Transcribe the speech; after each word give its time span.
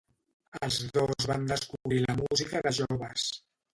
Els 0.67 0.77
dos 0.95 1.27
van 1.31 1.45
descobrir 1.53 2.01
la 2.07 2.17
música 2.23 2.65
de 2.69 2.77
joves. 2.79 3.29